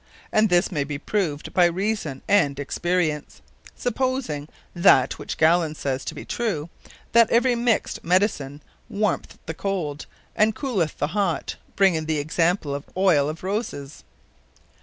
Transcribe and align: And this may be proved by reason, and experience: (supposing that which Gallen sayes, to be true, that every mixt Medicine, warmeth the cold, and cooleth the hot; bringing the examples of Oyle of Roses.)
And 0.31 0.49
this 0.49 0.71
may 0.71 0.83
be 0.83 0.97
proved 0.97 1.53
by 1.53 1.65
reason, 1.65 2.23
and 2.27 2.59
experience: 2.59 3.39
(supposing 3.75 4.47
that 4.73 5.19
which 5.19 5.37
Gallen 5.37 5.75
sayes, 5.75 6.03
to 6.05 6.15
be 6.15 6.25
true, 6.25 6.71
that 7.11 7.29
every 7.29 7.53
mixt 7.53 8.03
Medicine, 8.03 8.63
warmeth 8.89 9.37
the 9.45 9.53
cold, 9.53 10.07
and 10.35 10.55
cooleth 10.55 10.97
the 10.97 11.09
hot; 11.13 11.55
bringing 11.75 12.07
the 12.07 12.17
examples 12.17 12.77
of 12.77 12.97
Oyle 12.97 13.29
of 13.29 13.43
Roses.) 13.43 14.03